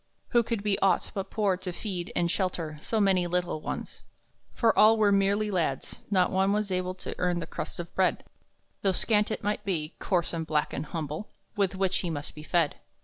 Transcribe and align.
Who 0.29 0.41
could 0.41 0.63
be 0.63 0.79
aught 0.79 1.11
but 1.13 1.29
poor 1.29 1.55
to 1.57 1.71
feed 1.71 2.11
and 2.15 2.31
shelter 2.31 2.79
So 2.81 2.99
many 2.99 3.27
little 3.27 3.61
ones? 3.61 4.01
For 4.51 4.75
all 4.75 4.97
were 4.97 5.11
merely 5.11 5.51
lads; 5.51 5.99
not 6.09 6.31
one 6.31 6.51
was 6.53 6.71
able 6.71 6.95
To 6.95 7.13
earn 7.19 7.37
the 7.39 7.45
crust 7.45 7.79
of 7.79 7.93
bread, 7.93 8.23
Though 8.81 8.93
scant 8.93 9.29
it 9.29 9.43
might 9.43 9.63
be, 9.63 9.93
coarse 9.99 10.33
and 10.33 10.47
black 10.47 10.73
and 10.73 10.87
humble, 10.87 11.29
With 11.55 11.75
which 11.75 11.99
he 11.99 12.09
must 12.09 12.33
be 12.33 12.41
fed. 12.41 12.77